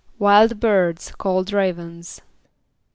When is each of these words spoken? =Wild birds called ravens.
=Wild 0.17 0.59
birds 0.59 1.11
called 1.15 1.53
ravens. 1.53 2.21